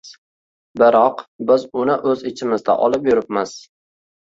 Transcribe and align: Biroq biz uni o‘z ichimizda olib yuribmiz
Biroq 0.81 1.21
biz 1.51 1.67
uni 1.83 1.99
o‘z 2.15 2.25
ichimizda 2.33 2.77
olib 2.89 3.09
yuribmiz 3.13 3.57